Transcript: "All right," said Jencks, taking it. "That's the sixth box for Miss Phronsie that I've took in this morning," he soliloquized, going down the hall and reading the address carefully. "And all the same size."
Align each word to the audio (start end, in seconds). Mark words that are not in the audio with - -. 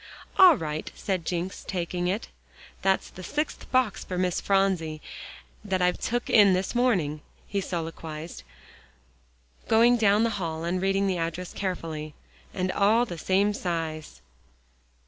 "All 0.39 0.57
right," 0.57 0.91
said 0.95 1.25
Jencks, 1.27 1.63
taking 1.63 2.07
it. 2.07 2.29
"That's 2.81 3.07
the 3.11 3.21
sixth 3.21 3.71
box 3.71 4.03
for 4.03 4.17
Miss 4.17 4.41
Phronsie 4.41 4.99
that 5.63 5.79
I've 5.79 5.99
took 5.99 6.27
in 6.27 6.53
this 6.53 6.73
morning," 6.73 7.21
he 7.47 7.61
soliloquized, 7.61 8.41
going 9.67 9.97
down 9.97 10.23
the 10.23 10.31
hall 10.41 10.63
and 10.63 10.81
reading 10.81 11.05
the 11.05 11.19
address 11.19 11.53
carefully. 11.53 12.15
"And 12.51 12.71
all 12.71 13.05
the 13.05 13.19
same 13.19 13.53
size." 13.53 14.21